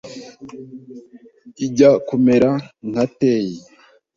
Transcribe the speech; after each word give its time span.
ijya 1.65 1.91
kumera 2.07 2.51
nka 2.89 3.03
teyi 3.17 3.55